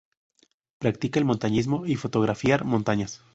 [0.79, 3.21] Practica el montañismo y fotografiar montañas.